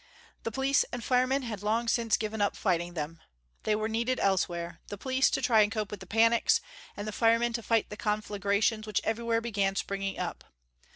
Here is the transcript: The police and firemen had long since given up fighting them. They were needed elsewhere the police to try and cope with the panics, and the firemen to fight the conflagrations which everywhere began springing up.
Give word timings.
The 0.41 0.51
police 0.51 0.83
and 0.91 1.03
firemen 1.03 1.43
had 1.43 1.61
long 1.61 1.87
since 1.87 2.17
given 2.17 2.41
up 2.41 2.55
fighting 2.55 2.95
them. 2.95 3.19
They 3.65 3.75
were 3.75 3.87
needed 3.87 4.19
elsewhere 4.19 4.79
the 4.87 4.97
police 4.97 5.29
to 5.29 5.43
try 5.43 5.61
and 5.61 5.71
cope 5.71 5.91
with 5.91 5.99
the 5.99 6.07
panics, 6.07 6.59
and 6.97 7.07
the 7.07 7.11
firemen 7.11 7.53
to 7.53 7.61
fight 7.61 7.91
the 7.91 7.97
conflagrations 7.97 8.87
which 8.87 9.01
everywhere 9.03 9.41
began 9.41 9.75
springing 9.75 10.17
up. 10.17 10.43